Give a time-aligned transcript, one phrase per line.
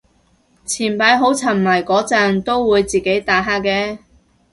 [0.65, 3.99] 前排好沉迷嗰陣都會自己打下嘅